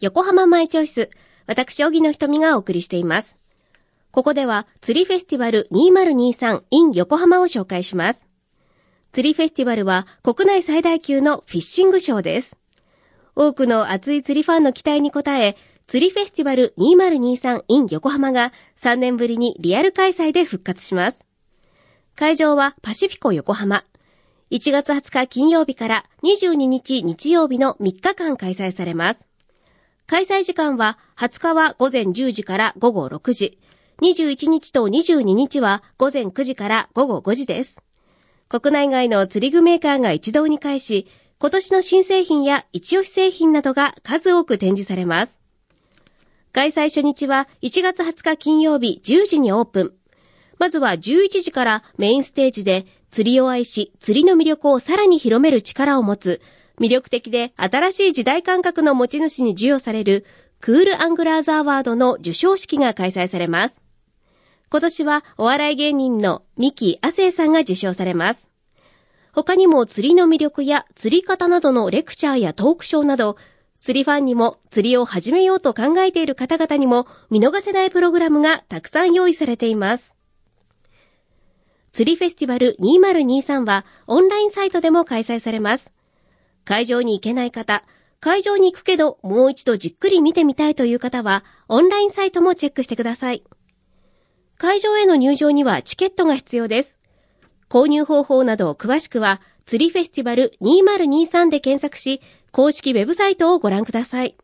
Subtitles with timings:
[0.00, 1.10] 横浜マイチョイス。
[1.46, 3.36] 私、小木の瞳がお送りしています。
[4.12, 8.26] ここでは、釣りフェスティバル 2023in 横浜を紹介します。
[9.12, 12.56] 釣りフェスティバルは国内最大級のフィッシングショーです。
[13.36, 21.20] 多くの熱い釣りファンの期待に応え、釣りフェスティバル 2023in 横浜が3年ぶりにリアル開催で復活します。
[22.16, 23.84] 会場はパシフィコ横浜。
[24.50, 29.29] 1月20日金曜日から22日日曜日の3日間開催されます。
[30.10, 33.58] 開催時間は20日は午前10時から午後6時、
[34.02, 37.80] 21日と22日は午前9時から午後5時です。
[38.48, 41.06] 国内外の釣り具メーカーが一堂に会し、
[41.38, 45.38] 今年の新製品や一押し製品などが数多く展示されます。
[46.50, 49.92] 開催初日は1月20日金曜日10時にオープン。
[50.58, 56.40] まずは11時からメインステージで釣りを愛し、釣りの魅力をさらに広める力を持つ、
[56.80, 60.24] 魅力的で新しい時代感覚の持ち主に授与される
[60.60, 63.80] クールアングラーズアワードの授賞式が開催されます。
[64.70, 68.48] 今年はお笑い芸人のミキ・アセイさんが受賞されます。
[69.32, 73.36] 他にも釣りの魅力や釣り方などのレクチャーやトークショーなど、
[73.78, 80.14] 釣りファンにも釣りを始めようと考えている方々にも見逃せないプログラムがたくさん用意されています。
[81.92, 85.92] 釣りフェスティバル2023はオンラインサイトでも開催されます。
[86.70, 87.82] 会場に行けない方、
[88.20, 93.42] 会場に行くけどもう一度じっくり見てみたいという方はオンラインサイトもチェックしてください。
[94.56, 96.96] 会場への入場にはチケットが必要です。
[97.68, 102.20] 購入方法などを詳しくは釣りフェスティバル2023で検索し、
[102.52, 104.36] 公式ウェブサイトをご覧ください。